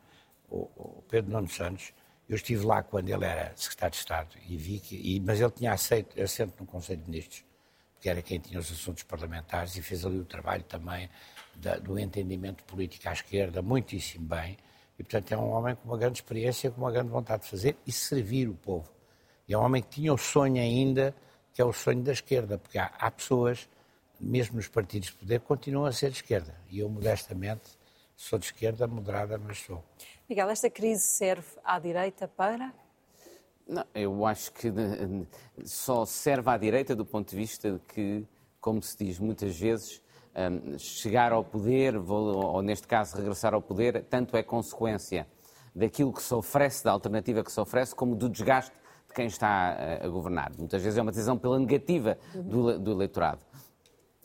o 0.50 1.04
Pedro 1.08 1.32
Nuno 1.32 1.50
Santos, 1.50 1.94
eu 2.34 2.36
estive 2.36 2.66
lá 2.66 2.82
quando 2.82 3.10
ele 3.10 3.26
era 3.26 3.54
secretário 3.56 3.92
de 3.92 4.00
Estado 4.00 4.36
e 4.50 4.58
vi 4.58 4.80
que, 4.80 4.96
e, 4.96 5.20
mas 5.20 5.40
ele 5.40 5.52
tinha 5.52 5.72
aceito, 5.72 6.20
assento 6.20 6.56
no 6.60 6.66
Conselho 6.66 7.00
de 7.00 7.06
Ministros, 7.08 7.46
porque 7.94 8.10
era 8.10 8.24
quem 8.24 8.40
tinha 8.40 8.60
os 8.60 8.72
assuntos 8.72 9.04
parlamentares 9.04 9.76
e 9.76 9.84
fez 9.84 10.04
ali 10.04 10.18
o 10.18 10.26
trabalho 10.26 10.64
também 10.64 11.08
da, 11.56 11.76
do 11.76 11.98
entendimento 12.00 12.64
político 12.64 13.08
à 13.08 13.14
esquerda 13.14 13.62
muitíssimo 13.62 14.26
bem. 14.26 14.58
E, 14.98 15.04
portanto, 15.04 15.32
é 15.32 15.38
um 15.38 15.52
homem 15.52 15.76
com 15.76 15.88
uma 15.88 15.98
grande 15.98 16.18
experiência, 16.18 16.72
com 16.72 16.82
uma 16.82 16.92
grande 16.92 17.10
vontade 17.10 17.44
de 17.44 17.50
fazer 17.50 17.78
e 17.86 17.92
servir 17.92 18.50
o 18.50 18.56
povo. 18.56 18.92
E 19.48 19.54
é 19.54 19.58
um 19.58 19.62
homem 19.62 19.84
que 19.84 19.90
tinha 19.90 20.12
o 20.12 20.18
sonho 20.18 20.60
ainda, 20.60 21.16
que 21.54 21.62
é 21.62 21.66
o 21.66 21.72
sonho 21.72 22.02
da 22.02 22.14
esquerda, 22.14 22.58
porque 22.58 22.80
há, 22.80 22.92
há 22.98 23.12
pessoas, 23.12 23.70
mesmo 24.20 24.56
nos 24.56 24.68
partidos 24.68 25.10
de 25.10 25.16
poder, 25.16 25.40
que 25.40 25.46
continuam 25.46 25.86
a 25.86 25.92
ser 25.92 26.10
de 26.10 26.16
esquerda. 26.16 26.56
E 26.72 26.80
eu, 26.80 26.90
modestamente, 26.90 27.78
sou 28.16 28.40
de 28.40 28.46
esquerda, 28.46 28.88
moderada, 28.88 29.38
mas 29.38 29.60
sou. 29.60 29.84
Miguel, 30.34 30.50
esta 30.50 30.68
crise 30.68 31.04
serve 31.04 31.46
à 31.64 31.78
direita 31.78 32.28
para? 32.28 32.74
Não, 33.68 33.86
eu 33.94 34.26
acho 34.26 34.52
que 34.52 34.68
só 35.64 36.08
serve 36.08 36.50
à 36.50 36.58
direita 36.58 36.96
do 36.96 37.06
ponto 37.06 37.30
de 37.30 37.36
vista 37.36 37.74
de 37.74 37.80
que, 37.82 38.26
como 38.60 38.82
se 38.82 38.98
diz 38.98 39.20
muitas 39.20 39.56
vezes, 39.56 40.02
hum, 40.36 40.76
chegar 40.80 41.32
ao 41.32 41.44
poder, 41.44 41.96
ou 41.98 42.64
neste 42.64 42.88
caso 42.88 43.16
regressar 43.16 43.54
ao 43.54 43.62
poder, 43.62 44.06
tanto 44.06 44.36
é 44.36 44.42
consequência 44.42 45.28
daquilo 45.76 46.12
que 46.12 46.24
se 46.24 46.34
oferece, 46.34 46.84
da 46.84 46.90
alternativa 46.90 47.44
que 47.44 47.52
se 47.52 47.62
oferece, 47.62 47.94
como 47.94 48.16
do 48.16 48.28
desgaste 48.28 48.76
de 49.08 49.14
quem 49.14 49.28
está 49.28 49.78
a 50.02 50.08
governar. 50.08 50.52
Muitas 50.58 50.82
vezes 50.82 50.98
é 50.98 51.02
uma 51.04 51.12
decisão 51.12 51.38
pela 51.38 51.60
negativa 51.60 52.18
do, 52.34 52.80
do 52.80 52.92
eleitorado. 52.94 53.46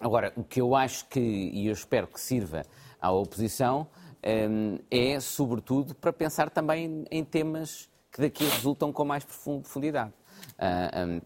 Agora, 0.00 0.33
o 0.37 0.43
que 0.43 0.59
eu 0.59 0.75
acho 0.75 1.07
que, 1.07 1.21
e 1.21 1.67
eu 1.67 1.73
espero 1.75 2.07
que 2.07 2.19
sirva 2.19 2.62
à 2.99 3.12
oposição, 3.12 3.88
é, 4.23 5.21
sobretudo, 5.21 5.95
para 5.95 6.13
pensar 6.13 6.51
também 6.51 7.05
em 7.11 7.25
temas 7.25 7.89
que 8.11 8.21
daqui 8.21 8.45
resultam 8.45 8.93
com 8.93 9.05
mais 9.05 9.25
profundidade. 9.25 10.13
Ah, 10.59 11.21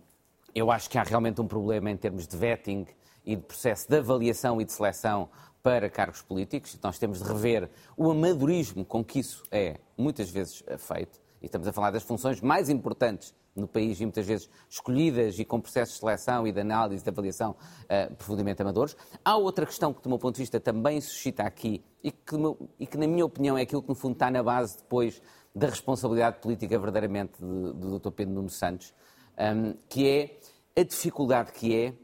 eu 0.54 0.70
acho 0.70 0.90
que 0.90 0.98
há 0.98 1.02
realmente 1.02 1.40
um 1.40 1.46
problema 1.46 1.90
em 1.90 1.96
termos 1.96 2.26
de 2.26 2.36
vetting 2.36 2.86
e 3.24 3.36
de 3.36 3.42
processo 3.42 3.88
de 3.88 3.96
avaliação 3.96 4.60
e 4.60 4.64
de 4.64 4.72
seleção 4.72 5.28
para 5.62 5.88
cargos 5.88 6.20
políticos. 6.20 6.78
Nós 6.82 6.98
temos 6.98 7.22
de 7.22 7.24
rever 7.24 7.70
o 7.96 8.10
amadorismo 8.10 8.84
com 8.84 9.02
que 9.04 9.20
isso 9.20 9.42
é 9.50 9.76
muitas 9.96 10.28
vezes 10.28 10.62
feito. 10.78 11.20
E 11.40 11.46
estamos 11.46 11.66
a 11.66 11.72
falar 11.72 11.90
das 11.90 12.02
funções 12.02 12.40
mais 12.40 12.68
importantes 12.68 13.34
no 13.54 13.68
país 13.68 14.00
e 14.00 14.04
muitas 14.04 14.26
vezes 14.26 14.48
escolhidas 14.68 15.38
e 15.38 15.44
com 15.44 15.60
processos 15.60 15.94
de 15.94 16.00
seleção 16.00 16.46
e 16.46 16.52
de 16.52 16.60
análise, 16.60 17.02
de 17.04 17.10
avaliação 17.10 17.52
uh, 17.52 18.14
profundamente 18.14 18.62
amadores. 18.62 18.96
Há 19.24 19.36
outra 19.36 19.66
questão 19.66 19.92
que, 19.92 20.02
do 20.02 20.08
meu 20.08 20.18
ponto 20.18 20.36
de 20.36 20.42
vista, 20.42 20.58
também 20.58 21.00
suscita 21.00 21.42
aqui 21.42 21.84
e 22.02 22.10
que, 22.10 22.36
e 22.80 22.86
que, 22.86 22.96
na 22.96 23.06
minha 23.06 23.24
opinião, 23.24 23.56
é 23.56 23.62
aquilo 23.62 23.82
que, 23.82 23.88
no 23.88 23.94
fundo, 23.94 24.14
está 24.14 24.30
na 24.30 24.42
base 24.42 24.78
depois 24.78 25.20
da 25.54 25.68
responsabilidade 25.68 26.38
política 26.40 26.78
verdadeiramente 26.78 27.40
do 27.40 27.98
Dr. 27.98 28.10
Pedro 28.10 28.34
Nuno 28.34 28.48
Santos, 28.48 28.94
um, 29.38 29.74
que 29.88 30.08
é 30.08 30.40
a 30.80 30.82
dificuldade 30.82 31.52
que 31.52 31.76
é 31.76 31.94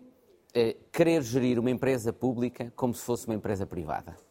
eh, 0.54 0.76
querer 0.92 1.22
gerir 1.22 1.58
uma 1.58 1.70
empresa 1.70 2.12
pública 2.12 2.70
como 2.76 2.92
se 2.92 3.02
fosse 3.02 3.26
uma 3.26 3.34
empresa 3.34 3.66
privada 3.66 4.27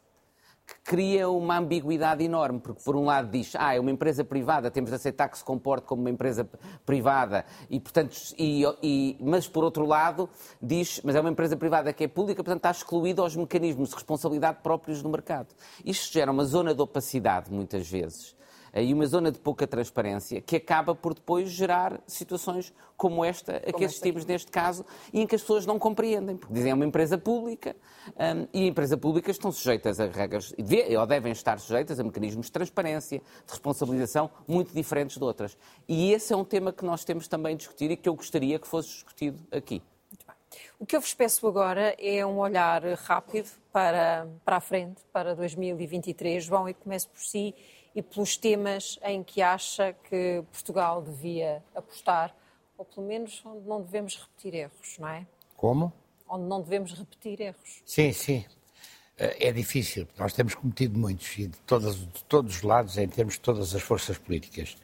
cria 0.83 1.29
uma 1.29 1.57
ambiguidade 1.57 2.23
enorme, 2.23 2.59
porque 2.59 2.81
por 2.83 2.95
um 2.95 3.05
lado 3.05 3.29
diz, 3.29 3.53
ah, 3.57 3.75
é 3.75 3.79
uma 3.79 3.91
empresa 3.91 4.23
privada, 4.23 4.71
temos 4.71 4.89
de 4.89 4.95
aceitar 4.95 5.27
que 5.29 5.37
se 5.37 5.43
comporte 5.43 5.85
como 5.85 6.01
uma 6.01 6.09
empresa 6.09 6.47
privada, 6.85 7.45
e 7.69 7.79
portanto, 7.79 8.15
e, 8.37 8.63
e, 8.81 9.17
mas 9.19 9.47
por 9.47 9.63
outro 9.63 9.85
lado 9.85 10.29
diz, 10.61 11.01
mas 11.03 11.15
é 11.15 11.19
uma 11.19 11.29
empresa 11.29 11.57
privada 11.57 11.91
que 11.91 12.03
é 12.03 12.07
pública, 12.07 12.43
portanto 12.43 12.59
está 12.59 12.71
excluída 12.71 13.21
aos 13.21 13.35
mecanismos 13.35 13.89
de 13.89 13.95
responsabilidade 13.95 14.59
próprios 14.61 15.01
do 15.01 15.09
mercado. 15.09 15.53
Isto 15.83 16.13
gera 16.13 16.31
uma 16.31 16.45
zona 16.45 16.73
de 16.73 16.81
opacidade, 16.81 17.51
muitas 17.51 17.89
vezes, 17.89 18.36
e 18.81 18.93
uma 18.93 19.05
zona 19.05 19.31
de 19.31 19.39
pouca 19.39 19.65
transparência 19.65 20.41
que 20.41 20.55
acaba 20.55 20.93
por 20.93 21.13
depois 21.13 21.49
gerar 21.49 22.01
situações 22.07 22.73
como 22.95 23.23
esta 23.23 23.57
a 23.57 23.71
que 23.71 23.85
assistimos 23.85 24.25
neste 24.25 24.51
caso 24.51 24.85
e 25.13 25.21
em 25.21 25.27
que 25.27 25.35
as 25.35 25.41
pessoas 25.41 25.65
não 25.65 25.77
compreendem, 25.77 26.35
porque 26.35 26.53
dizem 26.53 26.71
é 26.71 26.73
uma 26.73 26.85
empresa 26.85 27.17
pública 27.17 27.75
um, 28.07 28.47
e 28.51 28.67
empresas 28.67 28.99
públicas 28.99 29.35
estão 29.35 29.51
sujeitas 29.51 29.99
a 29.99 30.07
regras, 30.07 30.53
ou 30.97 31.07
devem 31.07 31.31
estar 31.31 31.59
sujeitas 31.59 31.99
a 31.99 32.03
mecanismos 32.03 32.47
de 32.47 32.51
transparência, 32.51 33.19
de 33.19 33.51
responsabilização 33.51 34.29
muito 34.47 34.73
diferentes 34.73 35.17
de 35.17 35.23
outras. 35.23 35.57
E 35.87 36.11
esse 36.11 36.33
é 36.33 36.35
um 36.35 36.43
tema 36.43 36.73
que 36.73 36.83
nós 36.83 37.03
temos 37.03 37.27
também 37.27 37.53
a 37.53 37.57
discutir 37.57 37.91
e 37.91 37.97
que 37.97 38.09
eu 38.09 38.15
gostaria 38.15 38.57
que 38.57 38.67
fosse 38.67 38.89
discutido 38.89 39.43
aqui. 39.51 39.81
O 40.79 40.85
que 40.85 40.95
eu 40.95 41.01
vos 41.01 41.13
peço 41.13 41.47
agora 41.47 41.95
é 41.99 42.25
um 42.25 42.37
olhar 42.37 42.83
rápido 42.93 43.49
para, 43.71 44.27
para 44.45 44.57
a 44.57 44.61
frente, 44.61 45.01
para 45.11 45.35
2023. 45.35 46.43
João, 46.43 46.67
e 46.69 46.73
comece 46.73 47.07
por 47.07 47.21
si 47.21 47.53
e 47.95 48.01
pelos 48.01 48.37
temas 48.37 48.99
em 49.03 49.23
que 49.23 49.41
acha 49.41 49.93
que 50.07 50.43
Portugal 50.51 51.01
devia 51.01 51.63
apostar, 51.75 52.35
ou 52.77 52.85
pelo 52.85 53.07
menos 53.07 53.41
onde 53.43 53.67
não 53.67 53.81
devemos 53.81 54.17
repetir 54.17 54.53
erros, 54.53 54.97
não 54.99 55.07
é? 55.07 55.25
Como? 55.55 55.91
Onde 56.29 56.43
não 56.43 56.61
devemos 56.61 56.93
repetir 56.93 57.41
erros. 57.41 57.81
Sim, 57.85 58.13
sim. 58.13 58.45
Eh, 59.17 59.47
é 59.47 59.51
difícil, 59.51 60.07
nós 60.17 60.31
temos 60.33 60.53
cometido 60.53 60.97
muitos, 60.97 61.37
e 61.39 61.47
de 61.47 61.57
todos, 61.61 61.95
de 61.95 62.23
todos 62.25 62.57
os 62.57 62.61
lados, 62.61 62.97
em 62.97 63.07
termos 63.07 63.33
de 63.33 63.39
todas 63.39 63.73
as 63.73 63.81
forças 63.81 64.17
políticas. 64.17 64.77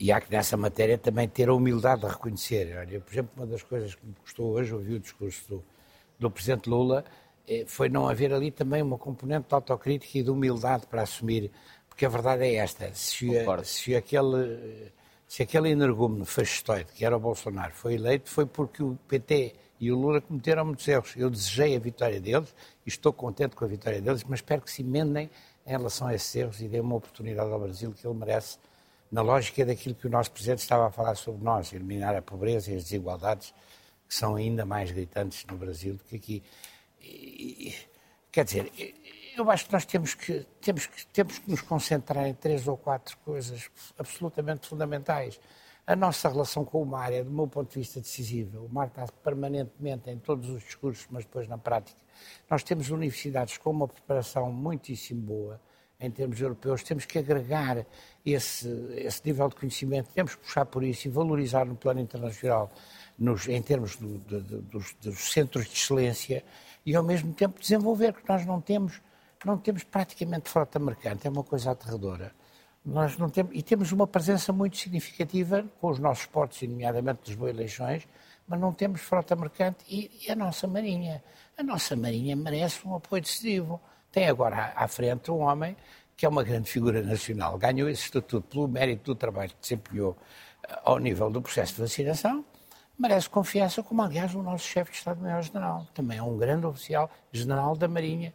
E 0.00 0.10
há 0.10 0.20
que 0.20 0.32
nessa 0.32 0.56
matéria 0.56 0.98
também 0.98 1.28
ter 1.28 1.48
a 1.48 1.54
humildade 1.54 2.00
de 2.00 2.08
reconhecer. 2.08 2.76
Olha, 2.76 3.00
por 3.00 3.12
exemplo, 3.12 3.30
uma 3.36 3.46
das 3.46 3.62
coisas 3.62 3.94
que 3.94 4.04
me 4.04 4.14
custou 4.14 4.50
hoje 4.50 4.74
ouvir 4.74 4.94
o 4.94 5.00
discurso 5.00 5.48
do, 5.48 5.64
do 6.18 6.30
Presidente 6.30 6.68
Lula 6.68 7.04
eh, 7.46 7.64
foi 7.66 7.88
não 7.88 8.08
haver 8.08 8.32
ali 8.32 8.50
também 8.50 8.82
uma 8.82 8.96
componente 8.96 9.46
de 9.46 9.54
autocrítica 9.54 10.18
e 10.18 10.22
de 10.22 10.30
humildade 10.30 10.86
para 10.86 11.02
assumir 11.02 11.52
porque 12.00 12.06
a 12.06 12.08
verdade 12.08 12.44
é 12.44 12.54
esta: 12.54 12.90
se, 12.94 13.28
se 13.64 13.94
aquele, 13.94 14.90
se 15.28 15.42
aquele 15.42 15.68
energúmeno 15.68 16.24
fascistoide, 16.24 16.90
que 16.94 17.04
era 17.04 17.14
o 17.14 17.20
Bolsonaro, 17.20 17.74
foi 17.74 17.92
eleito, 17.92 18.30
foi 18.30 18.46
porque 18.46 18.82
o 18.82 18.98
PT 19.06 19.54
e 19.78 19.92
o 19.92 19.98
Lula 19.98 20.22
cometeram 20.22 20.64
muitos 20.64 20.88
erros. 20.88 21.14
Eu 21.14 21.28
desejei 21.28 21.76
a 21.76 21.78
vitória 21.78 22.18
deles 22.18 22.54
e 22.86 22.88
estou 22.88 23.12
contente 23.12 23.54
com 23.54 23.66
a 23.66 23.68
vitória 23.68 24.00
deles, 24.00 24.24
mas 24.24 24.38
espero 24.38 24.62
que 24.62 24.70
se 24.70 24.80
emendem 24.80 25.28
em 25.66 25.70
relação 25.70 26.06
a 26.06 26.14
esses 26.14 26.34
erros 26.34 26.62
e 26.62 26.68
dêem 26.68 26.82
uma 26.82 26.96
oportunidade 26.96 27.52
ao 27.52 27.60
Brasil 27.60 27.92
que 27.92 28.06
ele 28.06 28.16
merece, 28.16 28.56
na 29.10 29.22
lógica 29.22 29.66
daquilo 29.66 29.94
que 29.94 30.06
o 30.06 30.10
nosso 30.10 30.30
Presidente 30.30 30.60
estava 30.60 30.86
a 30.86 30.90
falar 30.90 31.14
sobre 31.16 31.42
nós, 31.42 31.72
eliminar 31.72 32.14
a 32.14 32.22
pobreza 32.22 32.70
e 32.70 32.76
as 32.76 32.84
desigualdades 32.84 33.52
que 34.08 34.14
são 34.14 34.36
ainda 34.36 34.64
mais 34.64 34.90
gritantes 34.90 35.44
no 35.46 35.56
Brasil 35.56 35.94
do 35.94 36.04
que 36.04 36.16
aqui. 36.16 36.42
E, 37.00 37.74
quer 38.30 38.44
dizer, 38.44 38.72
eu 39.36 39.48
acho 39.50 39.66
que 39.66 39.72
nós 39.72 39.84
temos 39.84 40.14
que, 40.14 40.46
temos, 40.60 40.86
que, 40.86 41.06
temos 41.06 41.38
que 41.38 41.50
nos 41.50 41.60
concentrar 41.60 42.26
em 42.26 42.34
três 42.34 42.66
ou 42.66 42.76
quatro 42.76 43.16
coisas 43.18 43.70
absolutamente 43.96 44.68
fundamentais. 44.68 45.40
A 45.86 45.96
nossa 45.96 46.28
relação 46.28 46.64
com 46.64 46.82
o 46.82 46.86
mar 46.86 47.12
é, 47.12 47.22
do 47.22 47.30
meu 47.30 47.48
ponto 47.48 47.70
de 47.70 47.78
vista, 47.78 48.00
decisiva. 48.00 48.60
O 48.60 48.68
mar 48.68 48.88
está 48.88 49.06
permanentemente 49.24 50.10
em 50.10 50.18
todos 50.18 50.48
os 50.50 50.62
discursos, 50.62 51.06
mas 51.10 51.24
depois 51.24 51.48
na 51.48 51.58
prática. 51.58 51.98
Nós 52.48 52.62
temos 52.62 52.90
universidades 52.90 53.58
com 53.58 53.70
uma 53.70 53.88
preparação 53.88 54.52
muitíssimo 54.52 55.22
boa 55.22 55.60
em 56.00 56.10
termos 56.10 56.40
europeus, 56.40 56.82
temos 56.82 57.04
que 57.04 57.18
agregar 57.18 57.84
esse, 58.24 58.68
esse 58.96 59.20
nível 59.24 59.48
de 59.48 59.56
conhecimento, 59.56 60.10
temos 60.14 60.34
que 60.34 60.42
puxar 60.42 60.64
por 60.64 60.82
isso 60.82 61.06
e 61.06 61.10
valorizar 61.10 61.64
no 61.64 61.76
plano 61.76 62.00
internacional, 62.00 62.70
nos, 63.18 63.48
em 63.48 63.60
termos 63.60 63.96
do, 63.96 64.18
do, 64.18 64.40
do, 64.40 64.62
dos, 64.62 64.94
dos 65.02 65.32
centros 65.32 65.66
de 65.66 65.74
excelência, 65.74 66.42
e 66.86 66.96
ao 66.96 67.02
mesmo 67.02 67.32
tempo 67.34 67.60
desenvolver, 67.60 68.12
porque 68.12 68.32
nós 68.32 68.46
não 68.46 68.60
temos 68.60 69.00
não 69.44 69.56
temos 69.56 69.84
praticamente 69.84 70.50
frota 70.50 70.78
mercante, 70.78 71.26
é 71.26 71.30
uma 71.30 71.42
coisa 71.42 71.70
aterradora. 71.70 72.32
Nós 72.84 73.16
não 73.16 73.28
temos, 73.28 73.52
e 73.54 73.62
temos 73.62 73.92
uma 73.92 74.06
presença 74.06 74.52
muito 74.52 74.76
significativa 74.76 75.64
com 75.80 75.88
os 75.88 75.98
nossos 75.98 76.26
portos, 76.26 76.60
nomeadamente 76.62 77.20
das 77.26 77.34
boas 77.34 77.54
eleições, 77.54 78.06
mas 78.46 78.60
não 78.60 78.72
temos 78.72 79.00
frota 79.00 79.34
mercante 79.36 79.84
e, 79.88 80.10
e, 80.26 80.30
a 80.30 80.36
nossa 80.36 80.66
Marinha. 80.66 81.22
A 81.56 81.62
nossa 81.62 81.96
Marinha 81.96 82.36
merece 82.36 82.86
um 82.86 82.94
apoio 82.94 83.22
decisivo. 83.22 83.80
Tem 84.12 84.28
agora 84.28 84.72
à, 84.74 84.88
frente 84.88 85.30
um 85.30 85.40
homem 85.40 85.76
que 86.16 86.26
é 86.26 86.28
uma 86.28 86.42
grande 86.42 86.70
figura 86.70 87.02
nacional, 87.02 87.56
ganhou 87.56 87.88
esse 87.88 88.02
estatuto 88.02 88.46
pelo 88.48 88.68
mérito 88.68 89.04
do 89.04 89.14
trabalho 89.14 89.50
que 89.50 89.60
desempenhou 89.60 90.16
eh, 90.68 90.78
ao 90.84 90.98
nível 90.98 91.30
do 91.30 91.40
processo 91.40 91.74
de 91.76 91.80
vacinação, 91.80 92.44
merece 92.98 93.30
confiança, 93.30 93.82
como 93.82 94.02
aliás 94.02 94.34
o 94.34 94.42
nosso 94.42 94.66
chefe 94.66 94.90
de 94.90 94.98
Estado-Maior-General, 94.98 95.86
também 95.94 96.18
é 96.18 96.22
um 96.22 96.36
grande 96.36 96.66
oficial 96.66 97.10
general 97.32 97.74
da 97.74 97.88
Marinha, 97.88 98.34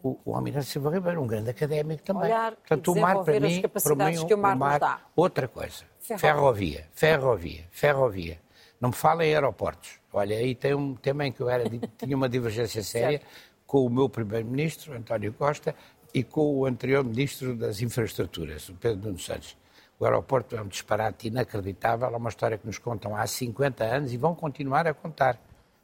o, 0.00 0.16
o 0.24 0.34
Almirante 0.36 0.66
Silva 0.66 0.90
Ribeiro, 0.90 1.22
um 1.22 1.26
grande 1.26 1.50
académico 1.50 2.04
também. 2.04 2.24
Olhar 2.24 2.52
Portanto, 2.52 2.92
o 2.92 3.00
mar 3.00 3.24
para 3.24 3.40
mim, 3.40 3.62
para 3.62 4.10
mim 4.10 4.26
que 4.26 4.34
o 4.34 4.38
mar, 4.38 4.54
o 4.54 4.58
mar 4.58 5.10
outra 5.16 5.48
coisa. 5.48 5.84
Ferrovia, 5.98 6.86
ferrovia, 6.92 7.64
ferrovia. 7.70 8.38
Não 8.80 8.90
me 8.90 8.94
fala 8.94 9.24
em 9.24 9.34
aeroportos. 9.34 9.98
Olha, 10.12 10.36
aí 10.36 10.54
tem 10.54 10.74
um 10.74 10.94
tema 10.94 11.26
em 11.26 11.32
que 11.32 11.40
eu 11.40 11.48
era, 11.48 11.64
tinha 11.98 12.14
uma 12.14 12.28
divergência 12.28 12.82
séria 12.82 13.20
com 13.74 13.86
o 13.86 13.90
meu 13.90 14.08
primeiro-ministro, 14.08 14.94
António 14.94 15.32
Costa, 15.32 15.74
e 16.14 16.22
com 16.22 16.58
o 16.58 16.64
anterior 16.64 17.02
ministro 17.02 17.56
das 17.56 17.82
Infraestruturas, 17.82 18.68
o 18.68 18.74
Pedro 18.74 19.06
Nuno 19.06 19.18
Santos. 19.18 19.56
O 19.98 20.04
aeroporto 20.04 20.54
é 20.54 20.62
um 20.62 20.68
disparate 20.68 21.26
inacreditável, 21.26 22.06
é 22.06 22.16
uma 22.16 22.28
história 22.28 22.56
que 22.56 22.64
nos 22.68 22.78
contam 22.78 23.16
há 23.16 23.26
50 23.26 23.82
anos 23.82 24.12
e 24.12 24.16
vão 24.16 24.32
continuar 24.32 24.86
a 24.86 24.94
contar. 24.94 25.40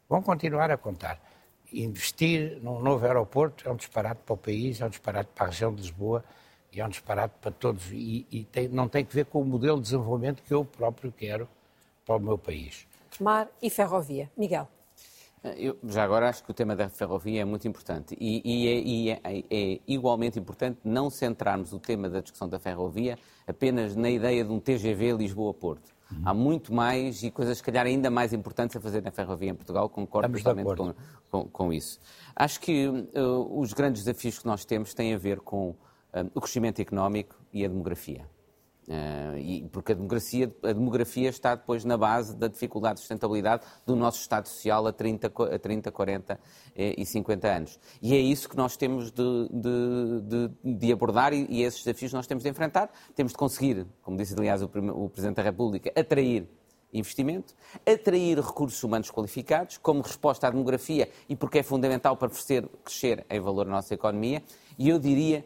Vão 0.08 0.22
continuar 0.22 0.70
a 0.70 0.76
contar 0.76 1.20
investir 1.72 2.58
num 2.62 2.80
novo 2.80 3.04
aeroporto 3.06 3.68
é 3.68 3.72
um 3.72 3.76
disparate 3.76 4.20
para 4.24 4.34
o 4.34 4.36
país, 4.36 4.80
é 4.80 4.86
um 4.86 4.88
disparate 4.88 5.30
para 5.34 5.46
a 5.46 5.48
região 5.50 5.74
de 5.74 5.82
Lisboa 5.82 6.24
e 6.72 6.80
é 6.80 6.86
um 6.86 6.88
disparate 6.88 7.34
para 7.40 7.50
todos. 7.50 7.90
E, 7.90 8.24
e 8.30 8.44
tem, 8.44 8.68
não 8.68 8.88
tem 8.88 9.04
que 9.04 9.14
ver 9.14 9.26
com 9.26 9.40
o 9.40 9.44
modelo 9.44 9.78
de 9.78 9.84
desenvolvimento 9.84 10.42
que 10.42 10.54
eu 10.54 10.64
próprio 10.64 11.12
quero 11.12 11.48
para 12.06 12.16
o 12.16 12.20
meu 12.20 12.38
país. 12.38 12.86
Mar 13.20 13.48
e 13.60 13.68
ferrovia. 13.68 14.30
Miguel. 14.36 14.68
Eu, 15.42 15.78
já 15.84 16.04
agora 16.04 16.28
acho 16.28 16.44
que 16.44 16.50
o 16.50 16.54
tema 16.54 16.76
da 16.76 16.90
ferrovia 16.90 17.40
é 17.40 17.44
muito 17.46 17.66
importante 17.66 18.14
e, 18.20 18.42
e, 18.44 18.68
é, 18.68 18.80
e 18.80 19.10
é, 19.10 19.20
é, 19.50 19.80
igualmente 19.88 20.38
importante 20.38 20.80
não 20.84 21.08
centrarmos 21.08 21.72
o 21.72 21.78
tema 21.78 22.10
da 22.10 22.20
discussão 22.20 22.46
da 22.46 22.58
ferrovia 22.58 23.18
apenas 23.46 23.96
na 23.96 24.10
ideia 24.10 24.44
de 24.44 24.52
um 24.52 24.60
TGV 24.60 25.12
Lisboa-Porto. 25.12 25.94
Uhum. 26.12 26.22
Há 26.24 26.34
muito 26.34 26.74
mais 26.74 27.22
e 27.22 27.30
coisas, 27.30 27.56
se 27.56 27.62
calhar, 27.62 27.86
ainda 27.86 28.10
mais 28.10 28.34
importantes 28.34 28.76
a 28.76 28.80
fazer 28.80 29.02
na 29.02 29.10
ferrovia 29.10 29.50
em 29.50 29.54
Portugal, 29.54 29.88
concordo 29.88 30.36
totalmente 30.36 30.76
com, 30.76 30.94
com, 31.30 31.48
com, 31.48 31.72
isso. 31.72 31.98
Acho 32.36 32.60
que 32.60 32.88
uh, 32.88 33.58
os 33.60 33.72
grandes 33.72 34.04
desafios 34.04 34.38
que 34.38 34.46
nós 34.46 34.64
temos 34.66 34.92
têm 34.92 35.14
a 35.14 35.18
ver 35.18 35.40
com 35.40 35.70
uh, 35.70 35.76
o 36.34 36.40
crescimento 36.40 36.82
económico 36.82 37.34
e 37.52 37.64
a 37.64 37.68
demografia. 37.68 38.26
Uh, 38.90 39.38
e, 39.38 39.68
porque 39.70 39.92
a 39.92 39.94
demografia, 39.94 40.52
a 40.64 40.72
demografia 40.72 41.28
está 41.28 41.54
depois 41.54 41.84
na 41.84 41.96
base 41.96 42.34
da 42.34 42.48
dificuldade 42.48 42.94
de 42.94 43.00
sustentabilidade 43.02 43.62
do 43.86 43.94
nosso 43.94 44.20
Estado 44.20 44.48
Social 44.48 44.84
a 44.84 44.92
30, 44.92 45.32
a 45.54 45.58
30 45.60 45.92
40 45.92 46.40
e 46.74 47.06
50 47.06 47.46
anos. 47.46 47.78
E 48.02 48.16
é 48.16 48.18
isso 48.18 48.48
que 48.48 48.56
nós 48.56 48.76
temos 48.76 49.12
de, 49.12 49.48
de, 49.48 50.48
de, 50.64 50.76
de 50.76 50.92
abordar 50.92 51.32
e, 51.32 51.46
e, 51.48 51.62
esses 51.62 51.84
desafios 51.84 52.12
nós 52.12 52.26
temos 52.26 52.42
de 52.42 52.50
enfrentar. 52.50 52.90
Temos 53.14 53.30
de 53.30 53.38
conseguir, 53.38 53.86
como 54.02 54.16
disse 54.16 54.34
aliás 54.34 54.60
o, 54.60 54.64
o 54.66 55.08
Presidente 55.08 55.36
da 55.36 55.42
República, 55.44 55.92
atrair 55.94 56.48
investimento, 56.92 57.54
atrair 57.86 58.40
recursos 58.40 58.82
humanos 58.82 59.08
qualificados 59.08 59.78
como 59.78 60.02
resposta 60.02 60.48
à 60.48 60.50
demografia 60.50 61.08
e 61.28 61.36
porque 61.36 61.60
é 61.60 61.62
fundamental 61.62 62.16
para 62.16 62.28
crescer 62.28 63.24
em 63.30 63.40
valor 63.40 63.66
na 63.66 63.76
nossa 63.76 63.94
economia. 63.94 64.42
E 64.76 64.88
eu 64.88 64.98
diria 64.98 65.44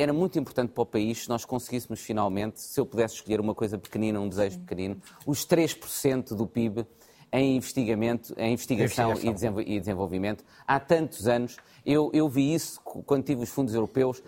era 0.00 0.12
muito 0.12 0.38
importante 0.38 0.72
para 0.72 0.82
o 0.82 0.86
país 0.86 1.24
se 1.24 1.28
nós 1.28 1.44
conseguíssemos 1.44 2.00
finalmente, 2.00 2.60
se 2.60 2.80
eu 2.80 2.86
pudesse 2.86 3.14
escolher 3.16 3.40
uma 3.40 3.54
coisa 3.54 3.78
pequenina, 3.78 4.20
um 4.20 4.28
desejo 4.28 4.56
Sim. 4.56 4.62
pequenino, 4.62 5.02
os 5.26 5.46
3% 5.46 6.34
do 6.34 6.46
PIB 6.46 6.86
em, 7.32 7.56
investimento, 7.56 8.34
em 8.36 8.54
investigação, 8.54 9.10
investigação. 9.10 9.60
E, 9.60 9.78
desenvolvimento. 9.78 10.44
Há 10.66 10.80
tantos 10.80 11.28
anos, 11.28 11.56
eu, 11.84 12.10
eu 12.12 12.28
vi 12.28 12.54
isso 12.54 12.80
quando 12.82 13.24
tive 13.24 13.42
os 13.42 13.50
fundos 13.50 13.74
europeus, 13.74 14.22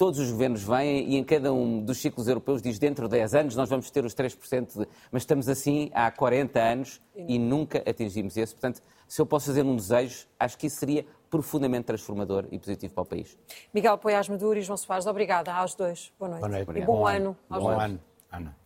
todos 0.00 0.18
os 0.18 0.30
governos 0.30 0.62
vêm 0.62 1.10
e 1.10 1.16
em 1.18 1.22
cada 1.22 1.52
um 1.52 1.84
dos 1.84 1.98
ciclos 1.98 2.26
europeus 2.26 2.62
diz 2.62 2.78
dentro 2.78 3.06
de 3.06 3.18
10 3.18 3.34
anos 3.34 3.54
nós 3.54 3.68
vamos 3.68 3.90
ter 3.90 4.02
os 4.02 4.14
3%, 4.14 4.78
de... 4.78 4.88
mas 5.12 5.24
estamos 5.24 5.46
assim 5.46 5.90
há 5.92 6.10
40 6.10 6.58
anos 6.58 7.02
e 7.14 7.38
nunca 7.38 7.82
atingimos 7.86 8.34
esse. 8.34 8.54
Portanto, 8.54 8.80
se 9.06 9.20
eu 9.20 9.26
posso 9.26 9.48
fazer 9.48 9.62
um 9.62 9.76
desejo, 9.76 10.26
acho 10.38 10.56
que 10.56 10.68
isso 10.68 10.76
seria 10.76 11.04
profundamente 11.28 11.84
transformador 11.84 12.46
e 12.50 12.58
positivo 12.58 12.94
para 12.94 13.02
o 13.02 13.06
país. 13.06 13.36
Miguel 13.74 13.98
Poiás 13.98 14.26
Maduro 14.26 14.58
e 14.58 14.62
João 14.62 14.78
Soares, 14.78 15.06
obrigada 15.06 15.52
aos 15.52 15.74
dois. 15.74 16.10
Boa 16.18 16.30
noite. 16.30 16.40
Boa 16.40 16.50
noite. 16.50 16.70
E 16.70 16.80
bom, 16.80 16.96
bom 16.96 17.06
ano. 17.06 17.36
Bom 17.50 17.68
ano. 17.68 18.00
Ana. 18.32 18.56